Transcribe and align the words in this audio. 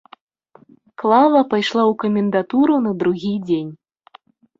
Клава 1.01 1.41
пайшла 1.51 1.83
ў 1.83 1.93
камендатуру 2.03 2.79
на 2.87 2.91
другі 3.05 3.33
дзень. 3.51 3.69